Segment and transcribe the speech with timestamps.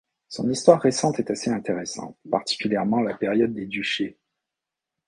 [0.29, 4.17] Son histoire récente est assez intéressante, particulièrement la période des duchés.